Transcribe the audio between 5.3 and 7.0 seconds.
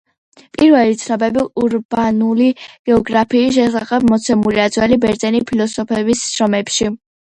ფილოსოფოსების შრომებში.